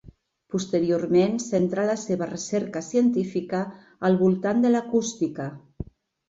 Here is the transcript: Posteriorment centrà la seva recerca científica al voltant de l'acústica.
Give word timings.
Posteriorment 0.53 1.35
centrà 1.43 1.83
la 1.89 1.97
seva 2.03 2.27
recerca 2.31 2.83
científica 2.87 3.61
al 4.11 4.19
voltant 4.23 4.65
de 4.65 4.73
l'acústica. 4.73 5.49